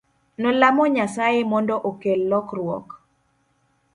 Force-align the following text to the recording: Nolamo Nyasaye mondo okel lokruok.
Nolamo 0.41 0.83
Nyasaye 0.95 1.39
mondo 1.51 1.75
okel 1.89 2.19
lokruok. 2.31 2.87